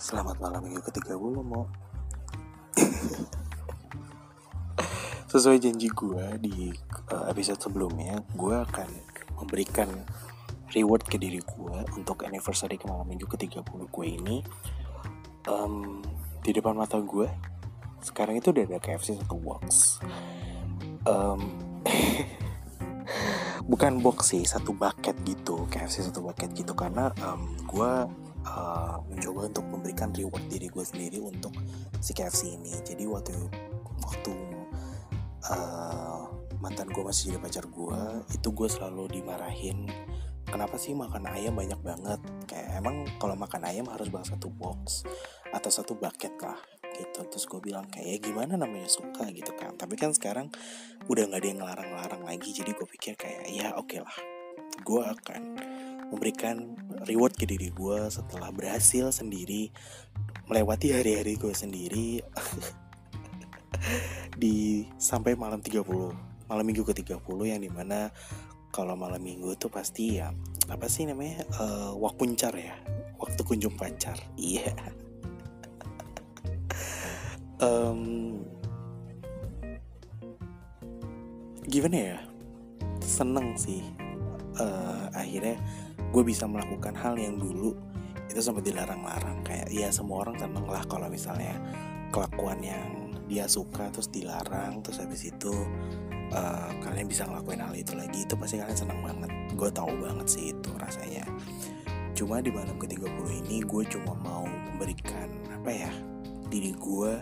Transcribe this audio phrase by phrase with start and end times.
[0.00, 1.68] Selamat malam minggu ke-30 mau
[5.28, 6.72] Sesuai janji gue di
[7.12, 8.88] uh, episode sebelumnya Gue akan
[9.36, 9.92] memberikan
[10.72, 13.60] reward ke diri gue Untuk anniversary ke malam minggu ke-30
[13.92, 14.40] gue ini.
[15.44, 16.00] Um,
[16.40, 17.28] Di depan mata gue
[18.00, 20.00] Sekarang itu udah ada KFC satu box.
[21.04, 21.60] Um,
[23.70, 26.72] Bukan box sih, satu bucket gitu KFC satu bucket gitu.
[26.72, 27.92] Karena um, gue
[28.46, 31.56] uh, mencoba untuk memberikan reward diri gue sendiri untuk
[32.04, 32.76] si KFC ini.
[32.84, 33.32] Jadi waktu
[34.04, 34.34] waktu
[35.48, 36.28] uh,
[36.60, 38.00] mantan gue masih jadi pacar gue
[38.36, 39.88] itu gue selalu dimarahin
[40.44, 42.20] kenapa sih makan ayam banyak banget?
[42.44, 45.08] Kayak emang kalau makan ayam harus bawa satu box
[45.48, 46.60] atau satu bucket lah
[46.92, 47.24] gitu.
[47.24, 49.80] Terus gue bilang kayak ya gimana namanya suka gitu kan.
[49.80, 50.52] Tapi kan sekarang
[51.08, 52.52] udah nggak ada yang ngelarang-larang lagi.
[52.52, 54.16] Jadi gue pikir kayak ya oke okay lah
[54.80, 55.42] gue akan
[56.10, 56.74] memberikan
[57.06, 59.70] reward ke diri gue setelah berhasil sendiri
[60.50, 62.20] melewati hari-hari gue sendiri
[64.42, 65.86] di sampai malam 30
[66.50, 68.10] malam minggu ke 30 yang di mana
[68.74, 70.34] kalau malam minggu tuh pasti ya
[70.70, 72.74] apa sih namanya uh, wak puncar ya
[73.18, 74.78] waktu kunjung pacar iya yeah.
[77.62, 78.42] um,
[81.70, 82.18] gimana ya
[82.98, 83.82] seneng sih
[84.58, 85.58] uh, akhirnya
[86.10, 87.74] gue bisa melakukan hal yang dulu
[88.30, 89.42] itu sempat dilarang-larang.
[89.42, 91.54] Kayak ya semua orang seneng lah kalau misalnya
[92.14, 95.54] kelakuan yang dia suka terus dilarang terus habis itu
[96.34, 99.30] uh, kalian bisa ngelakuin hal itu lagi itu pasti kalian seneng banget.
[99.54, 101.26] Gue tahu banget sih itu rasanya.
[102.14, 105.92] Cuma di malam ke-30 ini gue cuma mau memberikan apa ya
[106.50, 107.12] diri gue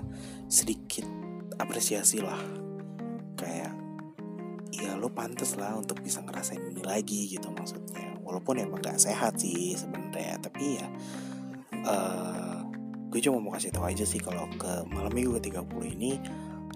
[0.49, 1.05] sedikit
[1.61, 2.41] apresiasi lah.
[3.37, 3.77] Kayak
[4.73, 9.41] ya lo pantas lah untuk bisa ngerasain ini lagi gitu maksudnya walaupun emang gak sehat
[9.41, 10.87] sih sebenarnya tapi ya
[11.89, 12.61] uh,
[13.09, 16.21] gue cuma mau kasih tahu aja sih kalau ke malam minggu ke 30 ini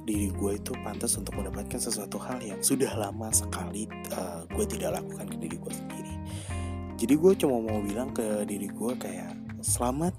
[0.03, 4.99] diri gue itu pantas untuk mendapatkan sesuatu hal yang sudah lama sekali uh, gue tidak
[4.99, 6.15] lakukan ke diri gue sendiri.
[6.99, 10.15] Jadi gue cuma mau bilang ke diri gue kayak selamat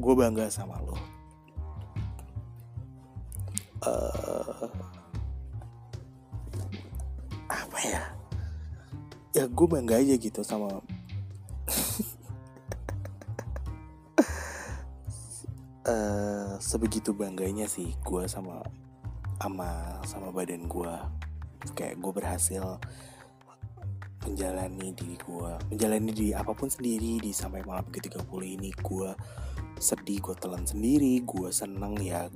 [0.00, 0.96] gue bangga sama lo.
[3.82, 4.70] Uh,
[9.42, 10.78] ya gue bangga aja gitu sama
[15.82, 18.62] uh, sebegitu bangganya sih gue sama
[19.42, 20.94] sama sama badan gue
[21.74, 22.78] kayak gue berhasil
[24.22, 28.22] menjalani diri gue menjalani di apa pun sendiri di sampai malam ke 30
[28.54, 28.70] ini.
[28.70, 29.10] Gue
[29.82, 32.30] sedih gue telan sendiri gue seneng ya.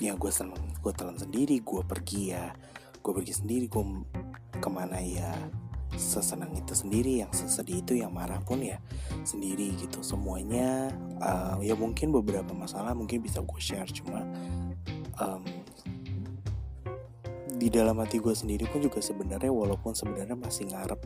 [0.00, 2.56] Ya gue seneng gue telan sendiri gue pergi ya.
[3.04, 3.84] Gue pergi sendiri gue
[4.64, 5.36] ke mana ya
[5.94, 8.78] sesenang itu sendiri yang sesedih itu yang marah pun ya
[9.22, 10.02] sendiri gitu.
[10.02, 10.90] Semuanya
[11.22, 14.26] uh, ya mungkin beberapa masalah mungkin bisa gue share cuma
[15.18, 15.42] um,
[17.54, 21.00] di dalam hati gue sendiri pun juga sebenarnya walaupun sebenarnya masih ngarep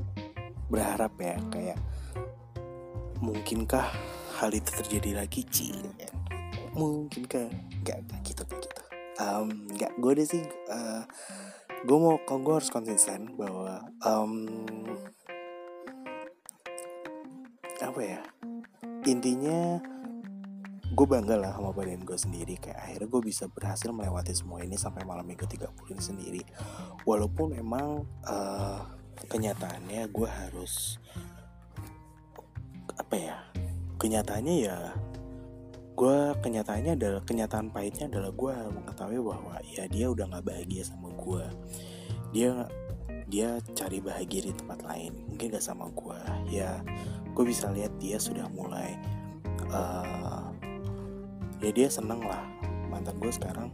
[0.72, 1.78] berharap ya kayak
[3.20, 3.86] mungkinkah
[4.38, 5.42] hal itu terjadi lagi?
[5.46, 5.74] Ci
[6.78, 7.50] mungkinkah?
[7.82, 8.82] Nggak gitu kayak gitu.
[9.18, 11.02] Um, gue deh sih uh,
[11.86, 14.48] gue mau kalau gue harus konsisten bahwa um,
[17.78, 18.20] apa ya
[19.06, 19.78] intinya
[20.88, 22.58] gue bangga lah sama badan gue sendiri.
[22.58, 26.42] Kayak akhirnya gue bisa berhasil melewati semua ini sampai malam minggu 30 ini sendiri.
[27.06, 28.82] Walaupun memang uh,
[29.30, 30.98] kenyataannya gue harus
[32.98, 33.36] apa ya
[34.02, 34.78] kenyataannya ya
[35.98, 41.10] gue kenyataannya adalah kenyataan pahitnya adalah gue mengetahui bahwa ya dia udah nggak bahagia sama
[41.10, 41.44] gue
[42.30, 42.50] dia
[43.26, 46.20] dia cari bahagia di tempat lain mungkin gak sama gue
[46.54, 46.80] ya
[47.34, 48.94] gue bisa lihat dia sudah mulai
[49.74, 50.48] uh,
[51.62, 52.42] ya dia seneng lah.
[52.88, 53.68] Mantan gue sekarang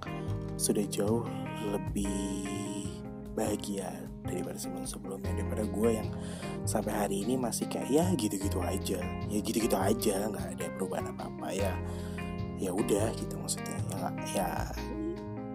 [0.58, 1.24] sudah jauh
[1.70, 2.88] lebih
[3.34, 3.90] bahagia
[4.24, 6.08] daripada sebelum-sebelumnya daripada gue yang
[6.64, 9.00] sampai hari ini masih kayak ya gitu-gitu aja.
[9.28, 11.72] Ya gitu-gitu aja nggak ada perubahan apa-apa ya
[12.58, 13.78] ya udah gitu maksudnya.
[13.90, 14.48] Ya ya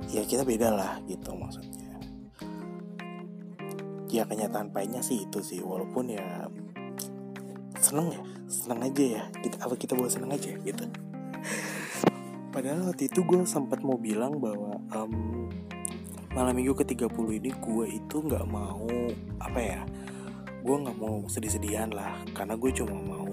[0.10, 1.96] ya kita beda lah gitu maksudnya.
[4.10, 6.50] Ya kenyataan pahitnya sih itu sih walaupun ya
[7.78, 9.24] seneng ya seneng aja ya.
[9.40, 10.84] Kita apa kita boleh seneng aja gitu.
[12.50, 15.46] Padahal waktu itu gue sempat mau bilang bahwa um,
[16.34, 18.90] malam minggu ke 30 ini gue itu nggak mau
[19.38, 19.82] apa ya
[20.60, 22.18] gue nggak mau sedih-sedihan lah.
[22.34, 23.30] Karena gue cuma mau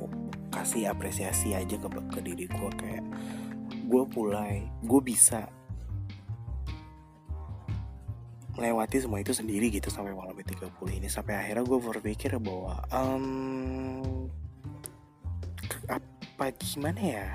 [0.53, 3.05] kasih apresiasi aja ke, ke diri gue kayak
[3.87, 5.47] gue mulai gue bisa
[8.57, 11.07] melewati semua itu sendiri gitu sampai malam 30 ini.
[11.13, 14.27] Sampai akhirnya gue berpikir bahwa um,
[15.87, 17.29] apa gimana ya?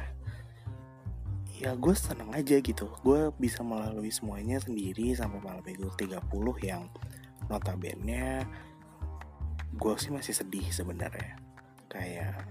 [1.62, 2.89] Ya gue seneng aja gitu.
[3.06, 6.25] Gue bisa melalui semuanya sendiri sampai malam minggu 30
[6.65, 6.89] yang
[7.47, 8.42] notabene
[9.71, 11.38] gue sih masih sedih sebenarnya.
[11.86, 12.50] Kayak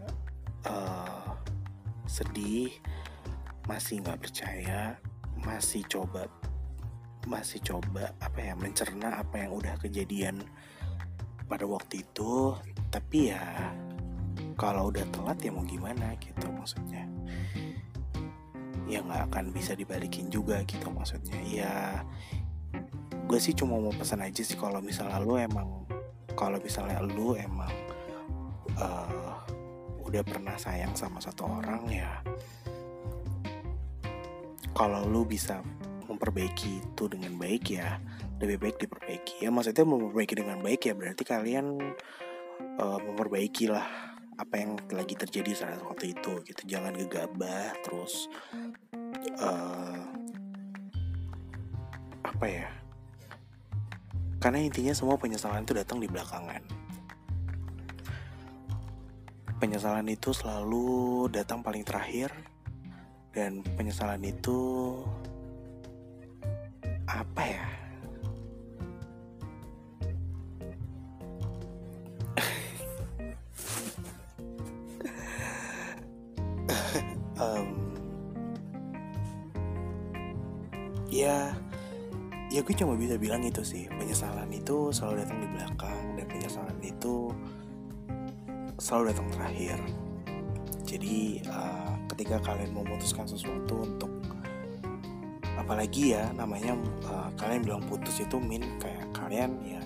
[0.70, 1.34] uh,
[2.06, 2.70] sedih
[3.68, 4.96] masih nggak percaya
[5.40, 6.28] masih coba
[7.28, 10.40] masih coba apa ya mencerna apa yang udah kejadian
[11.50, 12.56] pada waktu itu.
[12.88, 13.74] Tapi ya
[14.56, 17.04] kalau udah telat ya mau gimana gitu maksudnya.
[18.88, 21.40] Ya nggak akan bisa dibalikin juga gitu maksudnya.
[21.44, 21.74] Ya
[23.28, 25.86] gue sih cuma mau pesan aja sih kalau misalnya lu emang
[26.34, 27.70] kalau misalnya lu emang
[28.74, 29.38] uh,
[30.02, 32.10] udah pernah sayang sama satu orang ya
[34.80, 35.60] kalau lu bisa
[36.08, 38.00] memperbaiki itu dengan baik ya
[38.40, 39.44] lebih baik diperbaiki.
[39.44, 41.76] Ya maksudnya memperbaiki dengan baik ya berarti kalian
[42.80, 43.84] uh, memperbaiki lah
[44.40, 46.64] apa yang lagi terjadi saat waktu itu gitu.
[46.64, 48.32] Jangan gegabah terus
[49.36, 50.00] uh,
[52.24, 52.72] apa ya
[54.40, 56.64] karena intinya semua penyesalan itu datang di belakangan.
[59.60, 62.32] Penyesalan itu selalu datang paling terakhir
[63.30, 64.58] dan penyesalan itu
[67.06, 67.66] apa ya?
[77.40, 77.96] Um,
[81.08, 81.56] ya
[82.52, 83.88] ya gue cuma bisa bilang itu sih.
[83.88, 87.32] Penyesalan itu selalu datang di belakang dan penyesalan itu
[88.76, 89.78] selalu datang terakhir.
[90.84, 94.12] Jadi uh, ketika kalian memutuskan sesuatu untuk
[95.56, 96.76] apalagi ya namanya
[97.08, 99.80] uh, kalian bilang putus itu min kayak kalian ya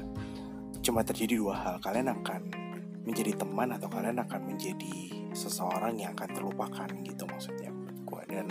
[0.82, 1.74] cuma terjadi dua hal.
[1.78, 2.42] Kalian akan
[3.06, 7.70] menjadi teman atau kalian akan menjadi seseorang yang akan terlupakan gitu maksudnya
[8.02, 8.50] gue dan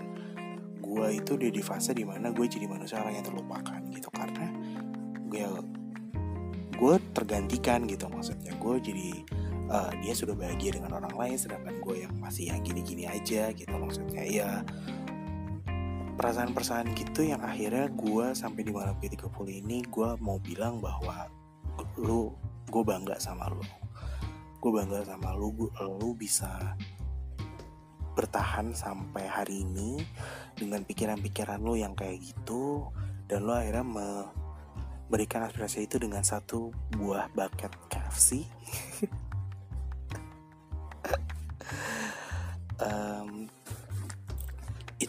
[0.80, 4.08] gue itu udah di fase di mana gue jadi manusia orang yang terlupakan gitu.
[4.16, 4.48] Karena
[5.28, 5.44] gue
[6.72, 8.56] gue tergantikan gitu maksudnya.
[8.64, 9.28] Gue jadi
[9.70, 13.72] uh, dia sudah bahagia dengan orang lain sedangkan gue yang masih yang gini-gini aja gitu.
[13.72, 14.50] Maksudnya ya
[16.14, 21.28] perasaan-perasaan gitu yang akhirnya gue sampai di malam ke-30 ini gue mau bilang bahwa
[22.00, 22.34] lu
[22.70, 23.64] gue bangga sama lu.
[24.60, 26.78] Gue bangga sama lu lu bisa
[28.14, 29.98] bertahan sampai hari ini
[30.54, 32.94] dengan pikiran-pikiran lo yang kayak gitu
[33.26, 38.46] dan lo akhirnya memberikan aspirasi itu dengan satu buah bucket KFC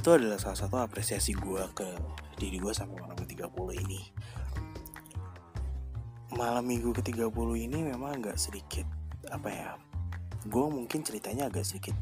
[0.04, 1.88] itu adalah salah satu apresiasi gue ke
[2.36, 3.56] diri gue sampai malam ke-30
[3.88, 4.04] ini.
[6.36, 8.84] Malam minggu ke-30 ini memang agak sedikit
[9.32, 9.70] apa ya
[10.44, 11.96] gue mungkin ceritanya agak sedikit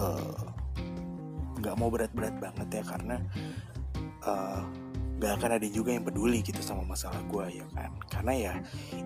[0.00, 0.48] uh,
[1.60, 3.20] nggak mau berat-berat banget ya karena
[4.24, 4.64] uh,
[5.20, 7.92] gak akan ada juga yang peduli gitu sama masalah gue ya kan?
[8.08, 8.52] Karena ya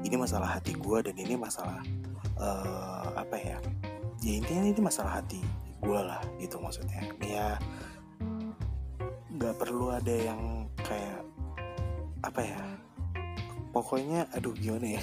[0.07, 1.83] ini masalah hati gue dan ini masalah
[2.39, 3.59] uh, apa ya
[4.23, 7.07] ya intinya ini masalah hati gue lah gitu maksudnya.
[7.23, 7.55] Ya
[9.31, 11.23] nggak perlu ada yang kayak
[12.27, 12.63] apa ya
[13.71, 15.03] pokoknya aduh gimana ya?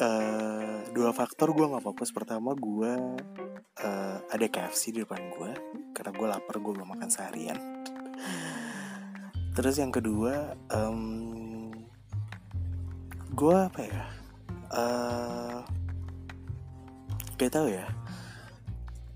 [0.00, 2.08] Uh, dua faktor gue nggak fokus.
[2.08, 2.92] Pertama gue
[3.84, 5.52] uh, ada KFC di depan gue
[5.92, 7.60] karena gue lapar gue belum makan seharian.
[9.52, 11.68] Terus yang kedua um,
[13.32, 14.02] gue apa ya
[14.72, 15.60] uh,
[17.38, 17.86] gak tau ya.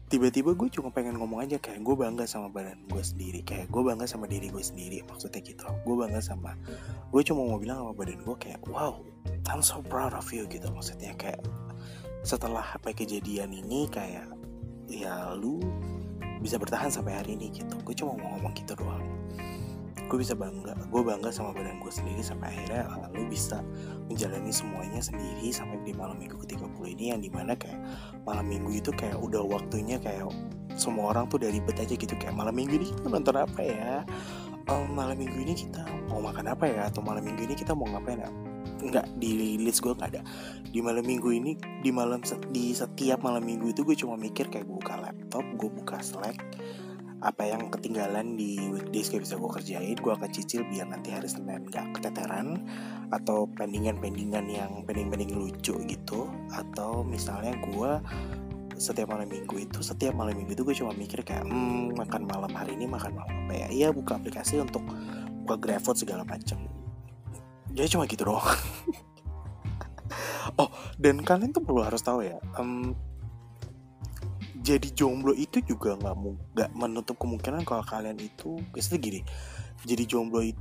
[0.07, 3.83] Tiba-tiba gue cuma pengen ngomong aja kayak gue bangga sama badan gue sendiri kayak gue
[3.83, 5.67] bangga sama diri gue sendiri maksudnya gitu.
[5.83, 6.55] Gue bangga sama
[7.11, 9.03] gue cuma mau bilang sama badan gue kayak wow
[9.51, 11.43] I'm so proud of you gitu maksudnya kayak
[12.23, 14.31] setelah apa kejadian ini kayak
[14.87, 15.59] ya lu
[16.39, 17.75] bisa bertahan sampai hari ini gitu.
[17.83, 19.03] Gue cuma mau ngomong gitu doang
[20.07, 20.75] gue bisa bangga.
[20.89, 23.61] Gue bangga sama badan gue sendiri sampai akhirnya uh, lu bisa
[24.07, 27.79] menjalani semuanya sendiri sampai di malam minggu ke-30 ini yang di mana kayak
[28.23, 30.31] malam minggu itu kayak udah waktunya kayak
[30.79, 32.15] semua orang tuh udah ribet aja gitu.
[32.15, 34.07] Kayak malam minggu ini kita nonton apa ya?
[34.67, 36.81] Um, malam minggu ini kita mau makan apa ya?
[36.87, 38.31] Atau malam minggu ini kita mau ngapain ya?
[38.77, 40.23] Nggak di list gue nggak ada.
[40.71, 42.23] Di malam minggu ini di malam
[42.55, 46.39] di setiap malam minggu itu gue cuma mikir kayak gue buka laptop gue buka slack
[47.25, 51.29] apa yang ketinggalan di weekdays kayak bisa gue kerjain gue akan cicil biar nanti hari
[51.29, 52.65] senin nggak keteteran.
[53.15, 56.29] Atau pendingan pendingan yang pending pending lucu gitu.
[56.51, 57.91] Atau misalnya gue
[58.77, 62.53] setiap malam minggu itu setiap malam minggu itu gue cuma mikir kayak hmm, makan malam
[62.53, 63.69] hari ini makan malam apa ya?
[63.73, 64.85] Iya buka aplikasi untuk
[65.47, 66.61] buka GrabFood segala macam
[67.77, 68.43] jadi cuma gitu doang.
[70.57, 72.95] Oh dan kalian tuh perlu harus tahu ya um,
[74.67, 76.15] jadi jomblo itu juga nggak
[76.59, 79.21] nggak menutup kemungkinan kalau kalian itu biasanya gini
[79.87, 80.59] jadi jomblo itu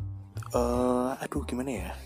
[0.53, 1.91] uh, aduh gimana ya?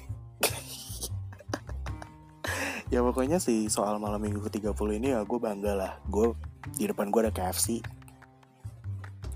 [2.90, 6.34] Ya pokoknya sih soal malam minggu ke 30 ini ya gue bangga lah gue
[6.74, 7.86] di depan gue ada KFC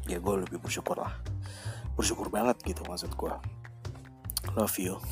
[0.09, 1.13] ya gue lebih bersyukur lah
[1.93, 3.33] bersyukur banget gitu maksud gue.
[4.55, 4.95] Love you.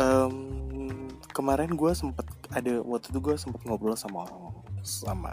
[0.00, 4.40] Um, kemarin gue sempet ada waktu itu gue sempet ngobrol sama orang
[4.82, 5.32] sama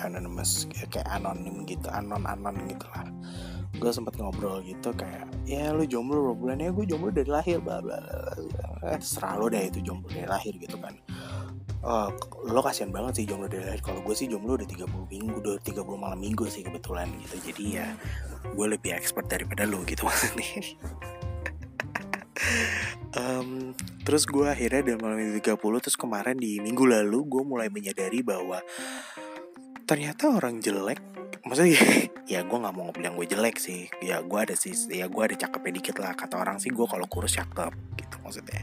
[0.00, 3.06] anonymous kayak anonim gitu anon anon gitu lah
[3.80, 6.56] gue sempet ngobrol gitu kayak ya lu jomblo berapa bulan?
[6.60, 7.58] Ya gue jomblo dari lahir.
[7.58, 10.94] Bla bla bla lo deh itu jomblo dari lahir gitu kan.
[11.82, 12.14] Uh,
[12.46, 13.80] lo kasihan banget sih jomblo dari lahir.
[13.80, 17.36] Kalau gue sih jomblo udah 30 minggu udah 30 malam minggu sih kebetulan gitu.
[17.50, 17.86] Jadi ya
[18.52, 20.44] gue lebih expert daripada lo gitu maksudnya
[23.16, 27.68] um, terus gue akhirnya dari malam minggu 30 terus kemarin di minggu lalu gue mulai
[27.68, 28.60] menyadari bahwa
[29.84, 31.00] ternyata orang jelek
[31.42, 31.76] maksudnya
[32.32, 35.34] ya gue nggak mau bilang gue jelek sih ya gue ada sih ya gue ada
[35.36, 38.62] cakepnya dikit lah kata orang sih gue kalau kurus cakep gitu maksudnya.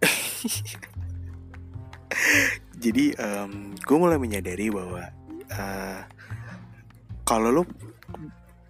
[2.84, 5.10] Jadi um, gue mulai menyadari bahwa
[5.50, 6.00] uh,
[7.26, 7.62] kalau lo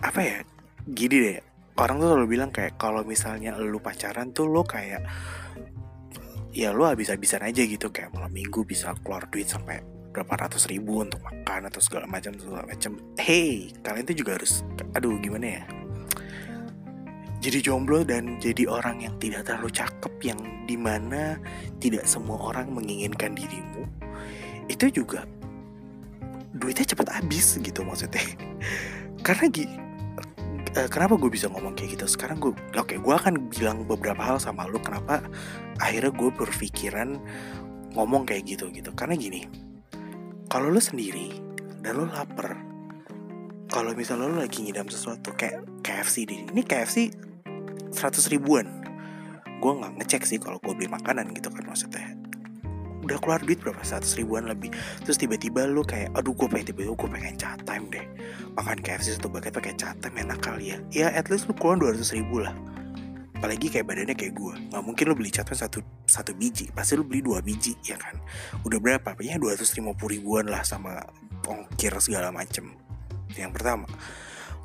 [0.01, 0.39] apa ya
[0.87, 1.39] gini deh
[1.77, 5.05] orang tuh selalu bilang kayak kalau misalnya lo pacaran tuh lo kayak
[6.57, 9.85] ya lo habis-habisan aja gitu kayak malam minggu bisa keluar duit sampai
[10.17, 12.97] berapa ratus ribu untuk makan atau segala macam segala macam.
[13.21, 14.65] Hey kalian tuh juga harus
[14.97, 15.65] aduh gimana ya?
[17.45, 21.37] Jadi jomblo dan jadi orang yang tidak terlalu cakep yang di mana
[21.79, 23.85] tidak semua orang menginginkan dirimu
[24.67, 25.29] itu juga
[26.57, 28.25] duitnya cepat habis gitu maksudnya.
[29.27, 29.47] Karena
[30.77, 32.07] uh, kenapa gue bisa ngomong kayak gitu?
[32.07, 35.25] Sekarang gue oke gue akan bilang beberapa hal sama lu kenapa
[35.81, 37.17] akhirnya gue berpikiran
[37.97, 38.93] ngomong kayak gitu gitu.
[38.93, 39.49] Karena gini
[40.47, 41.33] kalau lo sendiri
[41.81, 42.55] dan lo lapar
[43.73, 47.11] kalau misalnya lo lagi ngidam sesuatu kayak KFC di ini KFC
[47.91, 48.85] 100 ribuan.
[49.57, 52.26] Gue nggak ngecek sih kalau gue beli makanan gitu kan maksudnya
[53.07, 53.79] udah keluar duit berapa?
[53.79, 54.75] 100 ribuan lebih.
[55.07, 58.05] Terus tiba-tiba lo kayak aduh gue pengen tiba-tiba gue pengen chat time deh.
[58.59, 60.79] Makan KFC satu bucket pakai chat time enak kali ya.
[60.91, 62.53] Ya at least lo keluar 200 ribu lah.
[63.37, 66.73] Apalagi kayak badannya kayak gue nggak mungkin lo beli catnya satu satu biji.
[66.73, 68.17] Pasti lo beli dua biji ya kan?
[68.65, 69.13] Udah berapa?
[69.23, 71.05] Ya puluh ribuan lah sama
[71.45, 72.73] ongkir segala macem.
[73.37, 73.87] Yang pertama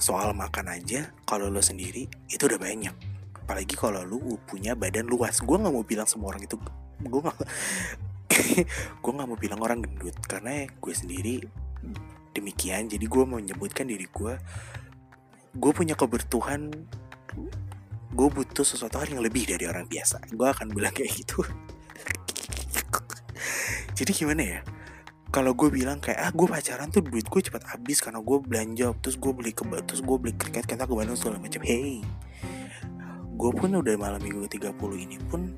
[0.02, 2.96] soal makan aja kalau lo sendiri itu udah banyak.
[3.44, 5.44] Apalagi kalau lo punya badan luas.
[5.44, 6.56] Gue nggak mau bilang semua orang itu
[7.02, 7.22] gue
[9.02, 11.44] gue nggak mau bilang orang gendut karena gue sendiri
[12.32, 12.88] demikian.
[12.88, 14.34] Jadi gue mau menyebutkan diri gue
[15.52, 16.72] gue punya kebutuhan
[18.12, 20.24] gue butuh sesuatu hal yang lebih dari orang biasa.
[20.32, 21.44] Gue akan bilang kayak gitu.
[23.98, 24.60] Jadi gimana ya?
[25.32, 28.92] Kalau gue bilang kayak ah gue pacaran tuh duit gue cepat habis karena gue belanja
[29.00, 31.64] terus gue beli ke terus gue beli kriket kita ke Bandung segala macam.
[31.64, 32.04] Hey
[33.42, 34.70] gue pun udah malam minggu 30
[35.02, 35.58] ini pun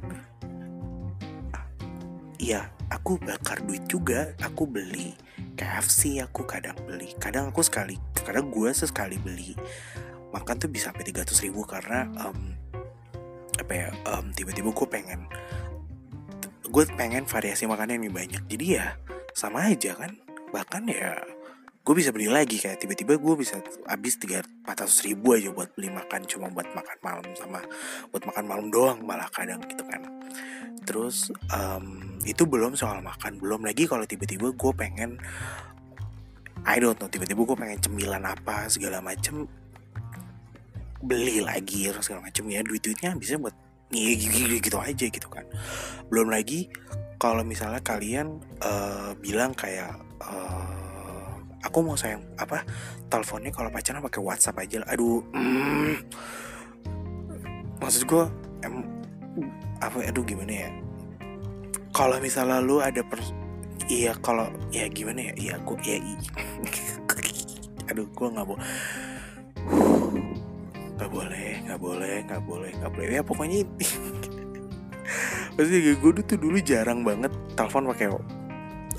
[2.43, 4.35] Iya, aku bakar duit juga.
[4.43, 5.15] Aku beli
[5.55, 7.15] KFC, aku kadang beli.
[7.15, 9.55] Kadang aku sekali, kadang gue sesekali beli.
[10.35, 12.51] Makan tuh bisa sampai 300 ribu karena um,
[13.55, 15.23] apa ya um, tiba-tiba gue pengen
[16.67, 18.43] gue pengen variasi makanan yang banyak.
[18.51, 18.99] Jadi ya
[19.31, 20.11] sama aja kan.
[20.51, 21.23] Bahkan ya
[21.79, 22.59] gue bisa beli lagi.
[22.59, 26.27] Kayak tiba-tiba gue bisa habis tiga ratus ribu aja buat beli makan.
[26.27, 27.63] Cuma buat makan malam sama
[28.11, 30.03] buat makan malam doang malah kadang gitu kan.
[30.83, 35.19] Terus um, itu belum soal makan belum lagi kalau tiba-tiba gue pengen
[36.63, 39.47] I don't know tiba-tiba gue pengen cemilan apa segala macem
[41.03, 43.51] beli lagi segala macam ya duit duitnya bisa buat
[43.93, 45.45] gitu, gitu aja gitu kan.
[46.09, 46.71] Belum lagi
[47.21, 52.67] kalau misalnya kalian uh, bilang kayak uh, aku mau sayang apa
[53.07, 55.95] teleponnya kalau pacaran pakai WhatsApp aja aduh mm,
[57.79, 58.23] maksud gue
[58.67, 58.83] em
[59.79, 60.69] apa aduh gimana ya
[61.93, 63.21] kalau misalnya lu ada per
[63.85, 65.33] iya kalau ya gimana ya?
[65.37, 66.01] Iya aku ya
[67.93, 68.57] aduh gue nggak mau
[70.93, 73.07] nggak boleh nggak boleh nggak boleh nggak boleh.
[73.13, 73.61] Ya pokoknya
[75.53, 78.09] pasti gue tuh dulu jarang banget telepon pakai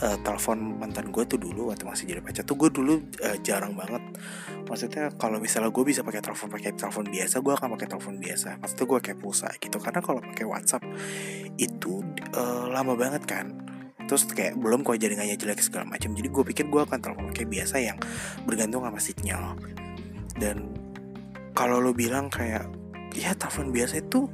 [0.03, 3.77] uh, telepon mantan gue tuh dulu waktu masih jadi pacar tuh gue dulu uh, jarang
[3.79, 4.03] banget.
[4.65, 8.49] Maksudnya kalau misalnya gue bisa pakai telepon pakai telepon biasa gue akan pakai telepon biasa.
[8.59, 10.83] Maksudnya gue kayak pulsa gitu karena kalau pakai WhatsApp
[11.61, 12.03] itu
[12.35, 13.47] uh, lama banget kan.
[14.05, 17.51] Terus kayak belum kok jaringannya jelek segala macam jadi gue pikir gue akan telepon kayak
[17.53, 17.99] biasa yang
[18.49, 19.57] bergantung sama sinyal.
[20.35, 20.75] Dan
[21.55, 22.67] kalau lo bilang kayak
[23.15, 24.27] ya telepon biasa itu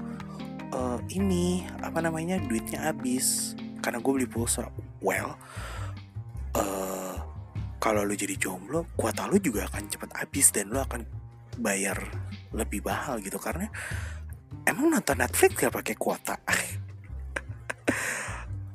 [0.72, 4.68] uh, ini apa namanya duitnya habis karena gue beli pulsa
[5.00, 5.34] well
[6.54, 7.16] uh,
[7.80, 11.02] kalau lu jadi jomblo kuota lu juga akan cepat habis dan lu akan
[11.60, 11.98] bayar
[12.56, 13.40] lebih mahal gitu.
[13.40, 13.66] Karena
[14.68, 16.36] emang nonton Netflix gak pakai kuota?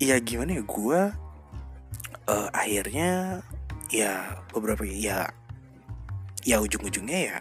[0.01, 0.63] Iya gimana ya?
[0.63, 1.01] Gue
[2.29, 3.41] uh, akhirnya
[3.93, 5.29] ya beberapa ya
[6.45, 7.37] ya ujung-ujungnya ya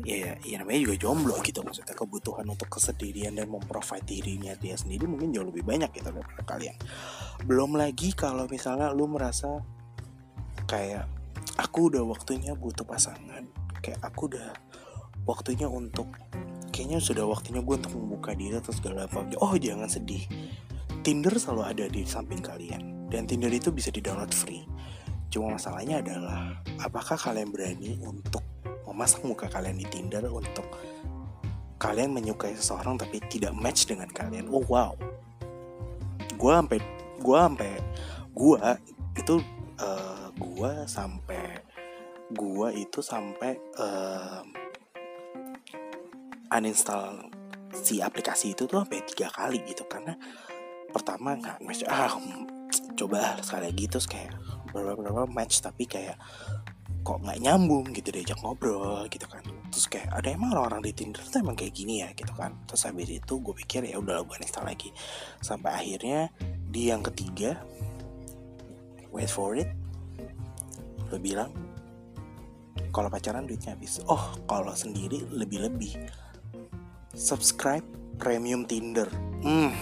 [0.00, 5.04] ya ya namanya juga jomblo gitu maksudnya kebutuhan untuk kesendirian dan memprovide dirinya dia sendiri
[5.04, 6.76] mungkin jauh lebih banyak gitu daripada kalian.
[7.44, 9.60] Belum lagi kalau misalnya lu merasa
[10.64, 11.04] kayak
[11.60, 13.44] aku udah waktunya butuh pasangan
[13.84, 14.56] kayak aku udah
[15.28, 16.08] waktunya untuk
[16.72, 19.28] kayaknya sudah waktunya gue untuk membuka diri atau segala apa.
[19.38, 20.24] Oh jangan sedih.
[21.02, 24.64] Tinder selalu ada di samping kalian dan Tinder itu bisa di download free.
[25.28, 28.51] Cuma masalahnya adalah apakah kalian berani untuk
[28.92, 30.68] memasang muka kalian di Tinder untuk
[31.80, 34.46] kalian menyukai seseorang tapi tidak match dengan kalian.
[34.52, 34.94] Oh wow.
[36.38, 36.78] Gua sampai
[37.18, 37.72] gua sampai
[38.36, 38.76] gua
[39.18, 39.34] itu
[39.82, 41.58] uh, gua sampai
[42.36, 44.44] gua itu sampai uh,
[46.52, 47.32] uninstall
[47.72, 50.12] si aplikasi itu tuh sampai tiga kali gitu karena
[50.92, 52.12] pertama nggak match ah
[52.94, 54.36] coba sekali lagi terus kayak
[54.72, 56.20] beberapa match tapi kayak
[57.02, 59.42] kok nggak nyambung gitu diajak ngobrol gitu kan.
[59.68, 62.08] Terus kayak ada emang orang-orang di Tinder tuh emang kayak gini ya?
[62.14, 62.54] Gitu kan.
[62.70, 64.94] Terus habis itu gue pikir ya udah gue install lagi.
[65.42, 67.58] Sampai akhirnya di yang ketiga
[69.12, 69.68] wait for it
[71.12, 71.52] lo bilang
[72.94, 74.00] kalau pacaran duitnya habis.
[74.06, 75.92] Oh kalau sendiri lebih lebih
[77.12, 77.84] subscribe
[78.16, 79.10] premium Tinder.
[79.42, 79.74] Hmm.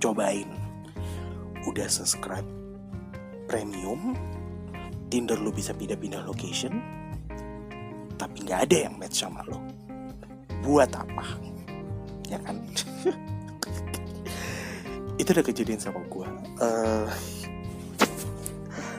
[0.00, 0.48] Cobain.
[1.66, 2.46] Udah subscribe
[3.50, 4.14] premium
[5.08, 6.78] Tinder lu bisa pindah-pindah location
[8.18, 9.62] tapi nggak ada yang match sama lo
[10.58, 11.24] buat apa?
[12.26, 12.60] Ya kan?
[15.20, 16.28] Itu udah kejadian sama gue
[16.60, 17.06] uh,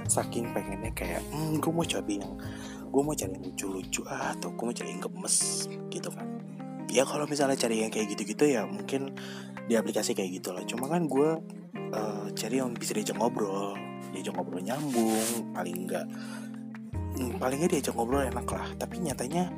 [0.08, 2.34] saking pengennya kayak hmm, gue mau coba yang
[2.90, 6.26] gue mau cari yang lucu-lucu ah, atau gue mau cari yang gemes gitu kan.
[6.90, 9.14] Ya kalau misalnya cari yang kayak gitu-gitu ya mungkin
[9.70, 11.30] di aplikasi kayak gitu lah cuma kan gue
[11.94, 13.78] uh, cari yang bisa diajak ngobrol
[14.12, 16.06] diajak ngobrol nyambung paling enggak
[17.18, 18.68] hmm, paling enggak diajak ngobrol enak lah.
[18.80, 19.52] Tapi nyatanya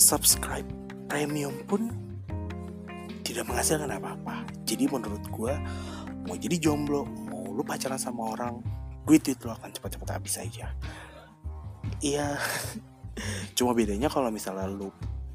[0.00, 0.66] subscribe
[1.10, 1.90] premium pun
[3.26, 4.46] tidak menghasilkan apa-apa.
[4.66, 5.54] Jadi menurut gue
[6.26, 8.62] mau jadi jomblo mau lu pacaran sama orang
[9.04, 10.70] duit itu akan cepat-cepat habis aja.
[12.00, 12.36] Iya
[13.56, 14.88] cuma bedanya kalau misalnya lu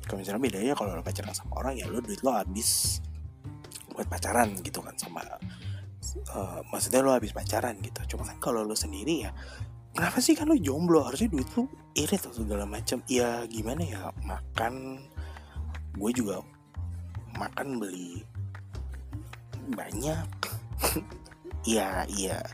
[0.05, 3.01] kalau misalnya bedanya kalau lu pacaran sama orang ya lu duit lo habis
[3.95, 5.23] buat pacaran gitu kan sama
[6.33, 8.15] uh, maksudnya lo habis pacaran gitu.
[8.15, 9.31] Cuma kan kalau lo sendiri ya
[9.95, 11.07] kenapa sih kan lo jomblo?
[11.07, 13.01] Harusnya duit lo irit atau segala macam.
[13.07, 15.01] Ya gimana ya makan.
[15.95, 16.43] Gue juga
[17.39, 18.21] makan beli
[19.73, 20.27] banyak.
[21.65, 22.45] Ya iya.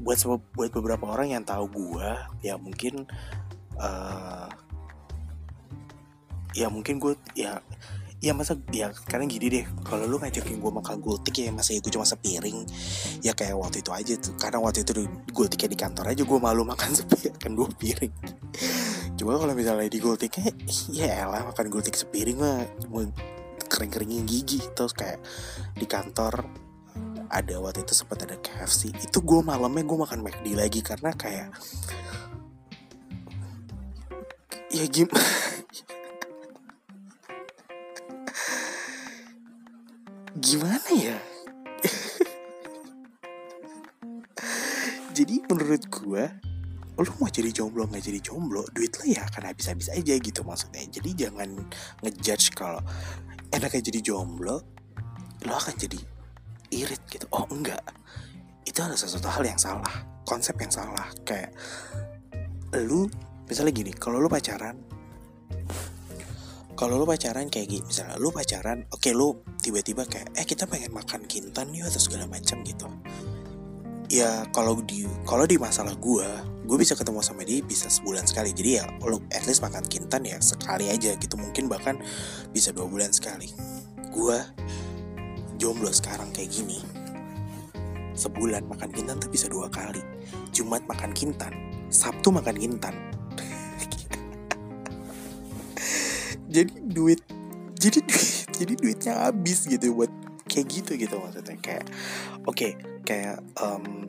[0.00, 0.24] Buat
[0.56, 2.08] buat beberapa orang yang tahu gue
[2.40, 3.04] ya mungkin
[3.76, 4.48] uh,
[6.56, 7.60] ya mungkin gue ya
[8.18, 9.64] ya masa ya karena gini deh.
[9.86, 12.66] Kalau lu ngajakin gue makan gultik ya masa ya gue cuma sepiring?
[13.22, 14.34] Ya kayak waktu itu aja tuh.
[14.34, 18.14] Karena waktu itu gultiknya di kantor aja gue malu makan sepiring kan dua piring.
[19.18, 20.50] Coba kalau misalnya di gultiknya
[20.90, 23.06] ya elah makan gultik sepiring mah cuma
[23.70, 24.62] kering-keringin gigi.
[24.74, 25.22] Terus kayak
[25.78, 26.46] di kantor
[27.28, 31.52] ada waktu itu sempat ada KFC itu gue malamnya gue makan McD lagi karena kayak
[34.72, 35.20] ya gimana
[40.38, 41.18] gimana ya?
[45.14, 46.24] Jadi menurut gue
[46.98, 50.82] lo mau jadi jomblo nggak jadi jomblo duit lo ya akan habis-habis aja gitu maksudnya.
[50.86, 51.50] Jadi jangan
[52.02, 52.82] ngejudge kalau
[53.50, 54.62] enaknya jadi jomblo
[55.46, 55.98] lo akan jadi
[56.74, 57.26] irit gitu.
[57.34, 57.82] Oh enggak.
[58.62, 61.06] Itu adalah sesuatu hal yang salah konsep yang salah.
[61.26, 61.54] Kayak
[62.86, 63.10] lu
[63.50, 64.78] misalnya gini kalau lu pacaran
[66.78, 70.70] kalau lu pacaran kayak gini misalnya lu pacaran oke okay, lu tiba-tiba kayak eh kita
[70.70, 72.86] pengen makan kintan yuk atau segala macam gitu.
[74.06, 76.28] Ya kalau di kalau di masalah gue
[76.70, 78.54] gue bisa ketemu sama dia bisa sebulan sekali.
[78.54, 81.34] Jadi ya lu at least makan kintan ya sekali aja gitu.
[81.34, 81.98] Mungkin bahkan
[82.54, 83.50] bisa dua bulan sekali.
[84.14, 84.38] Gue
[85.58, 86.78] jomblo sekarang kayak gini.
[88.14, 90.00] Sebulan makan kintan tuh bisa dua kali.
[90.54, 91.52] Jumat makan kintan
[91.90, 92.94] Sabtu makan kintan
[96.48, 97.20] jadi duit
[97.78, 98.26] jadi duit
[98.58, 100.10] jadi duitnya habis gitu buat
[100.48, 101.54] kayak gitu gitu maksudnya.
[101.60, 101.84] Kayak
[102.48, 102.72] oke okay,
[103.04, 104.08] kayak um,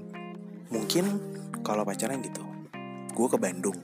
[0.72, 1.20] mungkin
[1.62, 2.42] kalau pacaran gitu
[3.14, 3.78] gue ke Bandung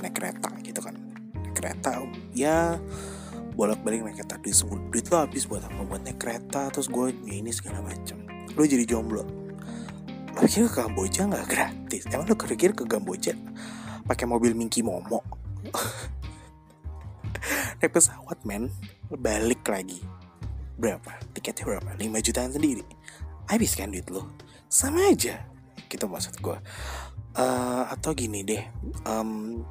[0.00, 0.94] naik kereta gitu kan.
[1.34, 2.00] Naik kereta
[2.32, 2.78] ya
[3.52, 4.56] bolak balik naik kereta duit
[4.88, 5.82] duit lo habis buat apa?
[5.84, 8.22] Buat naik kereta terus gue ya ini segala macam
[8.54, 9.26] lo jadi jomblo.
[10.32, 12.08] Lo kira ke Kamboja nggak gratis?
[12.08, 13.36] Emang lo kira-kira ke Kamboja
[14.02, 15.22] pakai mobil Minky Momo
[17.78, 18.70] naik pesawat men.
[19.10, 20.00] Balik lagi.
[20.78, 21.20] Berapa?
[21.36, 21.90] Tiketnya berapa?
[21.94, 22.84] 5 jutaan sendiri.
[23.50, 24.32] Habis kan duit lo
[24.72, 25.44] sama aja.
[25.90, 26.56] Gitu maksud gue
[27.36, 28.62] uh, atau gini deh.
[29.04, 29.62] Um,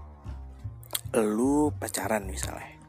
[1.16, 2.80] lu pacaran misalnya.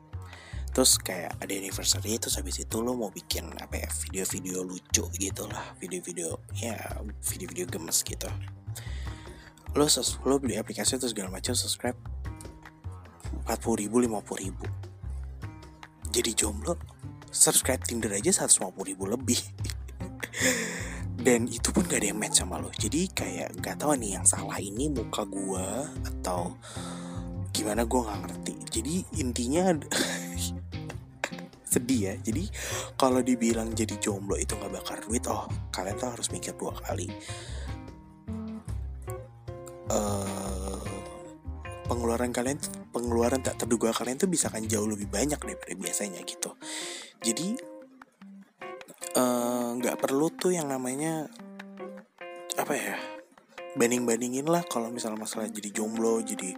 [0.72, 5.44] Terus kayak ada anniversary terus habis itu lo mau bikin apa ya video-video lucu gitu
[5.48, 5.76] lah.
[5.76, 6.76] Video-video ya
[7.20, 8.28] video-video gemes gitu.
[9.72, 9.88] Lo
[10.28, 11.96] lo beli aplikasi terus segala macam subscribe
[13.42, 14.66] empat puluh ribu lima puluh ribu.
[16.12, 16.76] Jadi jomblo
[17.32, 19.40] subscribe Tinder aja seratus lima puluh ribu lebih.
[21.24, 22.68] Dan itu pun gak ada yang match sama lo.
[22.74, 26.58] Jadi kayak gak tahu nih yang salah ini muka gua atau
[27.52, 28.54] gimana gue nggak ngerti.
[28.72, 29.76] Jadi intinya
[31.72, 32.14] sedih ya.
[32.18, 32.48] Jadi
[32.96, 37.06] kalau dibilang jadi jomblo itu nggak bakar duit oh kalian tuh harus mikir dua kali.
[39.92, 40.71] Uh,
[41.92, 42.56] pengeluaran kalian
[42.88, 46.56] pengeluaran tak terduga kalian tuh bisa kan jauh lebih banyak daripada biasanya gitu.
[47.20, 47.52] Jadi
[49.12, 51.28] eh, nggak uh, perlu tuh yang namanya
[52.56, 52.96] apa ya
[53.76, 56.52] banding bandingin lah kalau misalnya masalah jadi jomblo jadi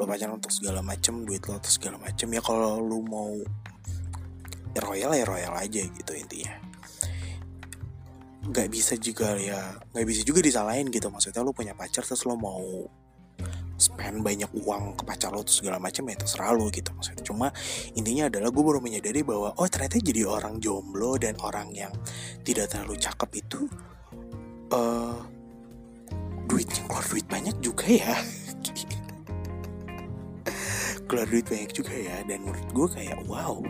[0.00, 3.36] lo pacaran untuk segala macem duit lo untuk segala macem ya kalau lo mau
[4.72, 6.60] ya royal ya royal aja gitu intinya.
[8.44, 11.08] Nggak bisa juga ya nggak bisa juga disalahin gitu.
[11.08, 12.60] Maksudnya lo punya pacar terus lo mau
[13.94, 17.22] spend banyak uang ke pacar lo terus segala macam ya terserah lo gitu maksudnya.
[17.22, 17.46] Cuma
[17.94, 21.94] intinya adalah gue baru menyadari bahwa oh ternyata jadi orang jomblo dan orang yang
[22.42, 23.70] tidak terlalu cakep itu
[24.74, 25.22] uh,
[26.50, 28.18] duitnya keluar duit banyak juga ya.
[31.04, 33.62] Keluar duit banyak juga ya dan menurut gue kayak wow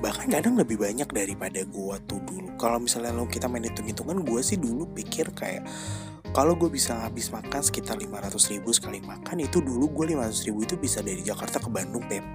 [0.00, 2.56] bahkan kadang lebih banyak daripada gue tuh dulu.
[2.56, 5.68] Kalau misalnya lo kita main hitung hitungan gue sih dulu pikir kayak
[6.30, 10.62] kalau gue bisa habis makan sekitar 500 ribu sekali makan itu dulu gue 500 ribu
[10.62, 12.34] itu bisa dari Jakarta ke Bandung PP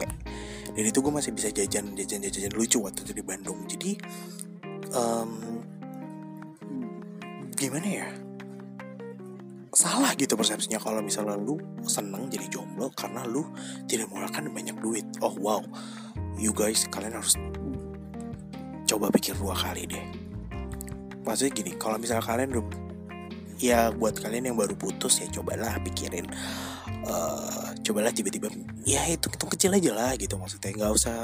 [0.75, 3.63] dan itu gue masih bisa jajan jajan jajan lucu waktu itu di Bandung.
[3.63, 3.95] Jadi
[4.91, 5.31] um,
[7.55, 8.07] gimana ya?
[9.71, 11.55] Salah gitu persepsinya kalau misalnya lu
[11.87, 13.47] seneng jadi jomblo karena lu
[13.87, 15.07] tidak mengeluarkan banyak duit.
[15.23, 15.63] Oh wow.
[16.35, 17.39] You guys kalian harus
[18.83, 20.05] coba pikir dua kali deh.
[21.23, 22.84] Maksudnya gini kalau misalnya kalian udah
[23.61, 26.27] ya buat kalian yang baru putus ya cobalah pikirin
[27.07, 28.49] uh, cobalah tiba-tiba
[28.83, 30.35] ya itu hitung kecil aja lah gitu.
[30.35, 31.15] Maksudnya nggak usah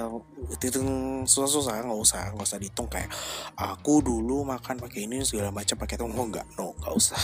[0.61, 0.89] hitung
[1.25, 3.09] susah-susah nggak usah nggak usah dihitung kayak
[3.57, 6.05] aku dulu makan pakai ini segala macam pakai itu.
[6.05, 7.17] Oh, nggak no nggak usah.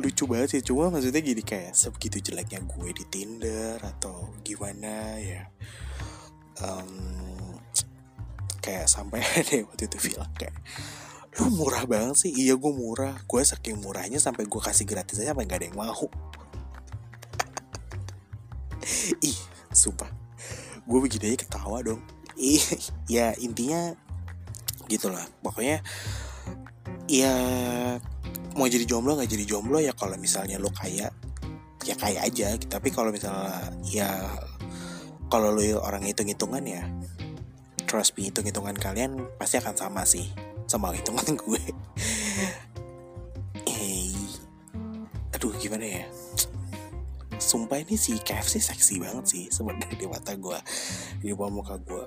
[0.00, 5.50] Lucu banget sih cuma maksudnya gini kayak sebegitu jeleknya gue di Tinder atau gimana ya
[6.62, 7.50] um,
[8.60, 10.54] kayak sampai ada waktu itu bilang kayak
[11.38, 12.32] lu murah banget sih.
[12.34, 13.14] Iya gue murah.
[13.28, 16.06] Gue saking murahnya sampai gue kasih gratis aja sampai gak ada yang mau.
[19.30, 19.38] Ih
[19.70, 20.10] sumpah.
[20.82, 22.02] Gue begini aja ketawa dong.
[22.34, 22.62] Ih
[23.14, 23.94] ya intinya
[24.90, 25.86] gitulah pokoknya
[27.06, 27.30] ya
[28.58, 31.14] mau jadi jomblo nggak jadi jomblo ya kalau misalnya lo kaya
[31.86, 32.58] ya kaya aja.
[32.58, 34.10] Tapi kalau misalnya ya
[35.30, 36.82] kalau lo orang hitung hitungan ya
[37.86, 41.62] trust me hitung-hitungan kalian pasti akan sama sih sama hitungan gue.
[43.66, 44.14] Hey
[45.34, 46.06] aduh gimana ya?
[47.42, 50.58] Sumpah ini si KFC seksi banget sih sebenarnya di mata gue
[51.18, 52.06] di bawah muka gue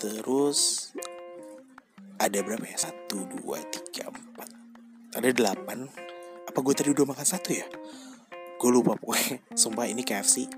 [0.00, 0.90] terus
[2.16, 2.88] ada berapa ya?
[2.88, 4.48] Satu dua tiga empat.
[5.20, 5.84] Ada delapan.
[6.48, 7.68] Apa gue tadi udah makan satu ya?
[8.56, 9.44] Gue lupa pokoknya.
[9.60, 10.48] Sumpah ini KFC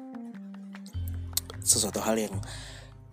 [1.63, 2.35] sesuatu hal yang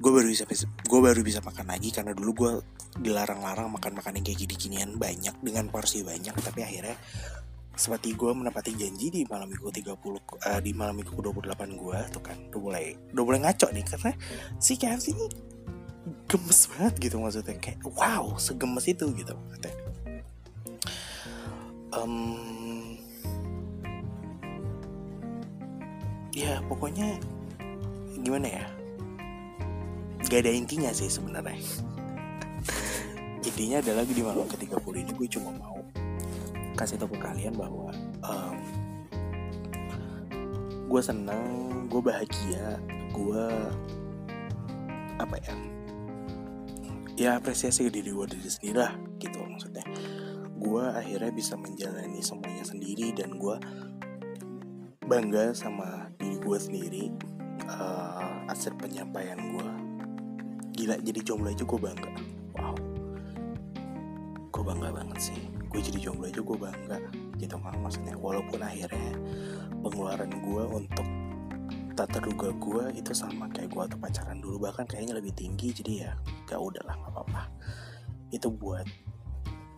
[0.02, 2.52] gue baru bisa gue baru bisa makan lagi karena dulu gue
[2.98, 6.98] dilarang-larang makan makan yang kayak gini-ginian banyak dengan porsi banyak tapi akhirnya
[7.80, 12.00] seperti gue menepati janji di malam minggu 30 uh, eh, di malam minggu 28 gue
[12.12, 14.12] tuh kan udah mulai udah mulai ngaco nih karena
[14.60, 15.26] si KFC ini
[16.28, 19.74] gemes banget gitu maksudnya kayak wow segemes itu gitu maksudnya.
[21.90, 23.00] Um,
[26.36, 27.16] ya pokoknya
[28.22, 28.66] gimana ya?
[30.28, 31.58] Gak ada intinya sih sebenarnya
[33.50, 35.82] intinya adalah di malam ke-30 ini gue cuma mau
[36.78, 37.92] kasih tau ke kalian bahwa
[38.24, 38.58] um,
[40.90, 41.44] gue senang
[41.90, 42.78] gue bahagia
[43.12, 43.44] gue
[45.20, 45.54] apa ya
[47.20, 49.84] ya apresiasi diri gue diri sendiri lah gitu maksudnya.
[50.56, 53.60] Gue akhirnya bisa menjalani semuanya sendiri dan gue
[55.04, 57.04] bangga sama diri gue sendiri
[57.68, 59.68] uh, aset penyampaian gue
[60.80, 62.14] gila jadi jomblo aja gue bangga
[64.60, 65.40] gue bangga banget sih.
[65.72, 66.98] Gue jadi jomblo aja gue bangga
[67.40, 68.20] gitu kan maksudnya.
[68.20, 69.16] Walaupun akhirnya
[69.80, 71.08] pengeluaran gue untuk
[71.96, 75.92] tak terduga gue itu sama kayak gue atau pacaran dulu bahkan kayaknya lebih tinggi jadi
[75.96, 76.12] ya
[76.44, 77.44] gak udahlah nggak apa-apa.
[78.36, 78.84] Itu buat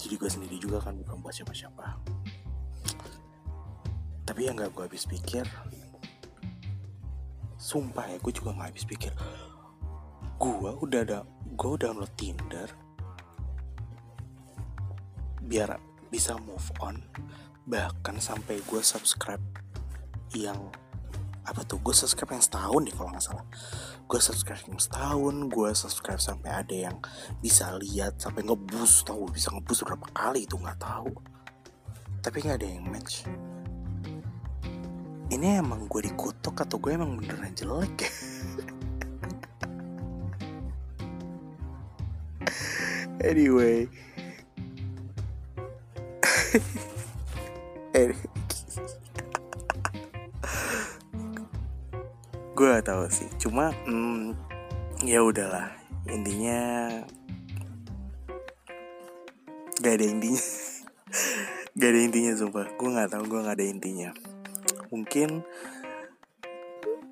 [0.02, 2.02] jadi gue sendiri juga kan bukan buat siapa-siapa.
[4.26, 5.46] Tapi yang gak gue habis pikir
[7.62, 9.14] sumpah ya gue juga gak habis pikir.
[10.42, 11.22] Gue udah ada
[11.54, 12.81] gue udah download Tinder
[15.52, 15.76] biar
[16.08, 17.04] bisa move on
[17.68, 19.44] bahkan sampai gue subscribe
[20.32, 20.72] yang
[21.44, 23.46] apa tuh gue subscribe yang setahun deh kalau nggak salah.
[24.08, 26.98] Gue subscribe yang setahun gue subscribe sampai ada yang
[27.44, 31.12] bisa lihat sampai ngebus tahu bisa ngebus berapa kali itu nggak tahu.
[32.24, 33.28] Tapi nggak ada yang match.
[35.32, 38.08] Ini emang gue dikutuk atau gue emang beneran jelek?
[38.08, 38.12] Ya
[43.32, 43.88] anyway
[52.52, 53.26] gue gak tahu sih.
[53.40, 54.36] Cuma hmm,
[55.08, 55.72] ya udahlah.
[56.12, 56.92] Intinya
[59.80, 60.44] gak ada intinya.
[61.80, 62.68] Gak ada intinya sumpah.
[62.76, 64.10] Gue nggak tahu gue nggak ada intinya.
[64.92, 65.40] Mungkin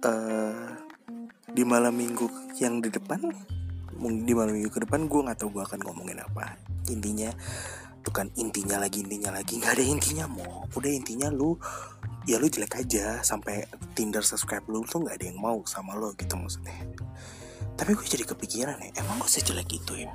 [0.04, 0.68] uh,
[1.48, 2.28] di malam minggu
[2.60, 3.24] yang di depan
[4.00, 6.60] di malam minggu ke depan gue nggak tahu gue akan ngomongin apa.
[6.92, 7.32] Intinya
[8.10, 11.54] bukan intinya lagi intinya lagi nggak ada intinya mau udah intinya lu
[12.26, 16.18] ya lu jelek aja sampai Tinder subscribe lu tuh nggak ada yang mau sama lo
[16.18, 16.74] gitu maksudnya.
[17.78, 20.14] Tapi gue jadi kepikiran ya emang gue sejelek itu ya?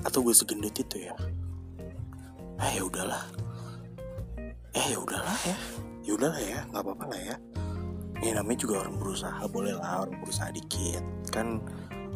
[0.00, 1.12] Atau gue segendut itu ya?
[2.56, 3.28] Ah ya udahlah.
[4.72, 5.56] Eh ya udahlah ya.
[6.02, 7.36] Ya udahlah ya nggak apa-apa lah ya.
[8.24, 11.04] Ya namanya juga orang berusaha boleh lah orang berusaha dikit.
[11.28, 11.60] Kan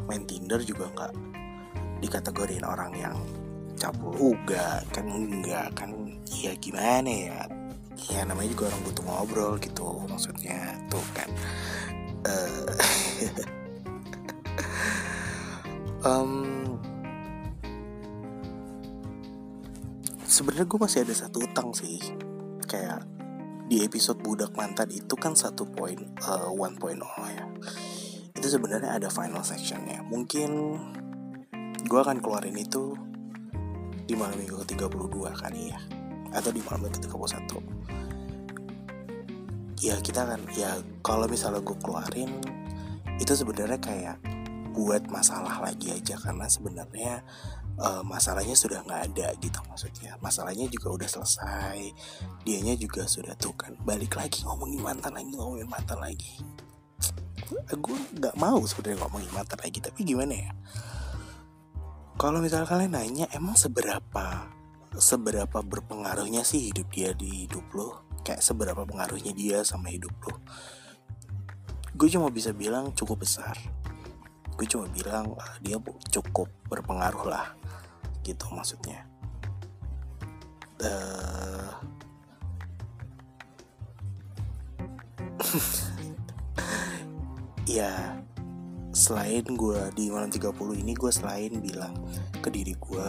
[0.08, 1.12] main Tinder juga nggak
[2.00, 3.16] dikategorin orang yang
[3.76, 5.92] cabul uga kan enggak kan
[6.28, 7.40] ya gimana ya?
[8.12, 11.30] Ya namanya juga orang butuh ngobrol gitu maksudnya tuh kan.
[12.26, 12.66] Uh,
[16.02, 16.66] um,
[20.26, 22.02] sebenarnya gue masih ada satu utang sih
[22.66, 23.06] kayak
[23.70, 27.46] di episode budak mantan itu kan satu poin uh, one point oh ya.
[28.34, 30.02] Itu sebenarnya ada final sectionnya.
[30.06, 30.50] Mungkin
[31.86, 32.98] gue akan keluarin itu
[34.06, 35.78] di malam minggu ke 32 kali ya
[36.32, 42.30] atau di malam minggu ke 31 ya kita kan ya kalau misalnya gue keluarin
[43.20, 44.16] itu sebenarnya kayak
[44.76, 46.20] buat masalah lagi aja.
[46.20, 47.24] Karena sebenarnya
[47.80, 50.20] uh, masalahnya sudah nggak ada gitu maksudnya.
[50.20, 51.80] Masalahnya juga udah selesai.
[52.44, 56.36] Dianya juga sudah tuh kan balik lagi ngomongin mantan lagi ngomongin mantan lagi.
[57.72, 60.52] Gue nggak mau sebenarnya ngomongin mantan lagi tapi gimana ya
[62.16, 64.48] kalau misalnya kalian nanya emang seberapa
[64.96, 70.40] seberapa berpengaruhnya sih hidup dia di hidup lo kayak seberapa pengaruhnya dia sama hidup lo
[71.96, 73.56] gue cuma bisa bilang cukup besar.
[74.52, 75.80] Gue cuma bilang uh, dia
[76.12, 77.56] cukup berpengaruh lah.
[78.20, 79.08] Gitu maksudnya.
[80.76, 81.72] Uh,
[87.80, 88.20] ya
[88.96, 91.92] selain gue di malam 30 ini gue selain bilang
[92.40, 93.08] ke diri gue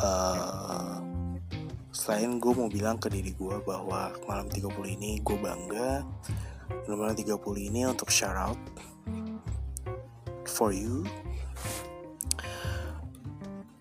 [0.00, 0.96] uh,
[1.92, 6.00] selain gue mau bilang ke diri gue bahwa malam 30 ini gue bangga
[6.88, 8.56] malam 30 ini untuk shout out
[10.48, 11.04] for you.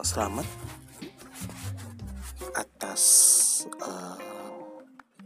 [0.03, 0.45] Selamat
[2.53, 3.01] atas
[3.79, 4.19] uh,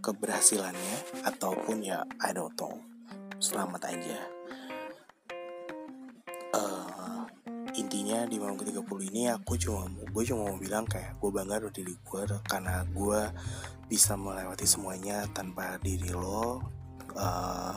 [0.06, 2.78] keberhasilannya ataupun ya I don't know.
[3.42, 4.39] Selamat aja
[8.00, 11.84] intinya di malam ke-30 ini aku cuma gue cuma mau bilang kayak gue bangga dari
[11.84, 13.22] diri gue karena gue
[13.92, 16.64] bisa melewati semuanya tanpa diri lo.
[17.12, 17.76] Uh,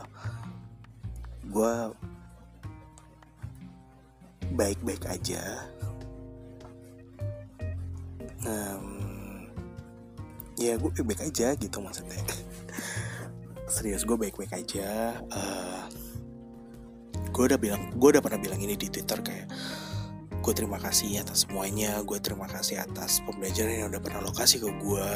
[1.50, 1.74] gue
[4.54, 5.42] baik-baik aja.
[8.46, 9.50] Um,
[10.54, 12.22] ya gue baik-baik aja gitu maksudnya.
[13.74, 15.18] Serius gue baik-baik aja.
[15.34, 15.82] Uh,
[17.10, 19.50] gue udah bilang gue udah pernah bilang ini di twitter kayak
[20.42, 24.58] gue terima kasih atas semuanya gue terima kasih atas pembelajaran yang udah pernah lo kasih
[24.58, 25.10] ke gue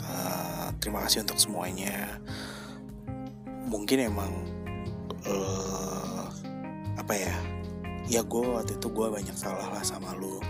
[0.00, 2.20] uh, terima kasih untuk semuanya.
[3.64, 4.32] Mungkin emang
[5.24, 6.28] uh,
[7.00, 7.34] apa ya
[8.04, 10.40] ya gue waktu itu gue banyak salah lah sama lo uh,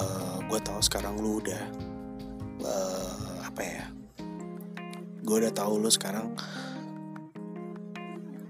[0.00, 1.62] eh, gue tahu sekarang lu udah
[2.64, 3.84] uh, apa ya
[5.20, 6.32] gue udah tahu lu sekarang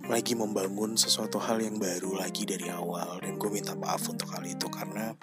[0.05, 3.21] lagi membangun sesuatu hal yang baru lagi dari awal.
[3.25, 5.17] Dan gue minta maaf untuk hal itu karena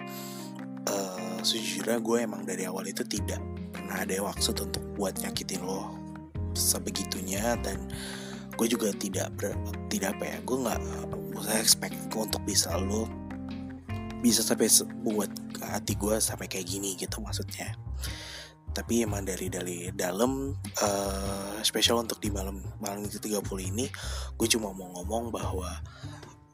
[0.90, 3.38] uh, sejujurnya gue emang dari awal itu tidak
[3.70, 5.94] pernah ada maksud untuk buat nyakitin lo
[6.54, 7.54] sebegitunya.
[7.62, 7.90] Dan
[8.56, 9.56] gue juga tidak ber,
[9.88, 10.80] tidak apa ya gue nggak
[11.42, 13.08] saya expect untuk bisa lo
[14.22, 14.70] bisa sampai
[15.02, 17.74] buat hati gue sampai kayak gini gitu maksudnya
[18.72, 23.86] tapi emang dari dari dalam uh, spesial untuk di malam malam itu 30 ini
[24.36, 25.70] gue cuma mau ngomong bahwa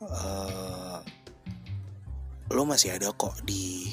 [0.02, 0.98] uh,
[2.50, 3.88] lo masih ada kok di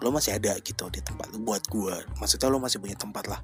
[0.00, 3.40] lo masih ada gitu di tempat buat gue maksudnya lo masih punya tempat lah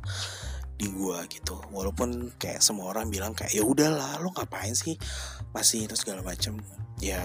[0.81, 1.61] di gue gitu.
[1.69, 4.97] Walaupun kayak semua orang bilang kayak ya udahlah lo ngapain sih
[5.53, 6.57] masih itu segala macem.
[7.05, 7.21] Ya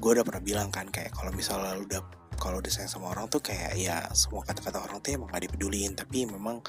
[0.00, 2.00] gue udah pernah bilang kan kayak kalau misalnya lo udah
[2.36, 5.96] kalau udah sayang sama orang tuh kayak ya semua kata-kata orang tuh emang gak dipeduliin
[5.96, 6.62] tapi memang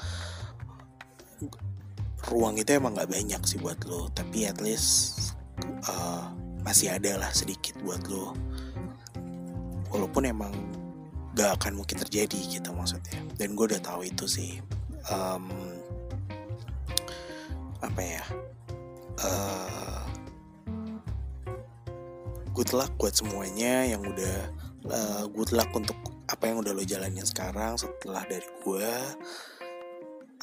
[2.26, 4.10] ruang itu emang gak banyak sih buat lo.
[4.12, 5.32] Tapi at least
[5.86, 6.28] uh,
[6.66, 8.34] masih ada lah sedikit buat lo.
[9.88, 10.52] Walaupun emang
[11.38, 13.22] gak akan mungkin terjadi gitu maksudnya.
[13.38, 14.58] Dan gue udah tahu itu sih.
[15.08, 15.48] Um,
[17.78, 18.24] apa ya?
[19.18, 20.02] Uh,
[22.58, 24.50] good luck buat semuanya yang udah
[24.92, 25.96] uh, good luck untuk
[26.28, 28.92] apa yang udah lo jalanin sekarang setelah dari gue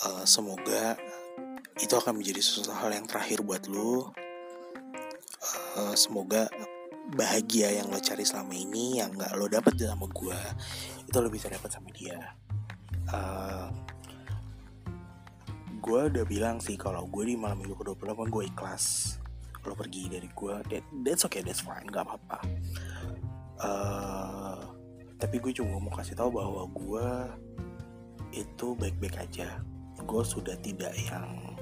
[0.05, 0.97] uh, semoga
[1.77, 4.15] itu akan menjadi sesuatu hal yang terakhir buat lo.
[5.75, 6.47] Uh, semoga
[7.13, 10.39] bahagia yang lo cari selama ini yang nggak lo dapet sama gue
[11.05, 12.17] itu lo bisa dapat sama dia.
[13.11, 13.69] Uh,
[15.83, 18.85] gue udah bilang sih kalau gue di malam minggu ke-28 gue ikhlas.
[19.65, 22.37] Lo pergi dari gue that, that's okay that's fine nggak apa-apa
[23.65, 24.61] uh,
[25.17, 27.07] tapi gue cuma mau kasih tahu bahwa gue
[28.35, 29.63] itu baik-baik aja.
[30.05, 31.55] Gue sudah tidak yang